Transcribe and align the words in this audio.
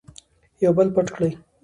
یو 0.63 0.71
بل 0.77 0.87
پټ 0.95 1.07
کړئ. 1.15 1.31